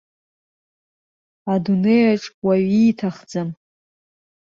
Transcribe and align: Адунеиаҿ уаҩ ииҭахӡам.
Адунеиаҿ 1.53 2.23
уаҩ 2.45 2.65
ииҭахӡам. 2.81 3.49